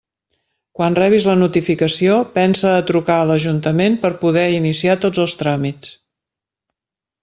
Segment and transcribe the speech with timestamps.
[0.79, 5.97] Quan rebis la notificació, pensa a trucar a l'ajuntament per poder iniciar tots els tràmits.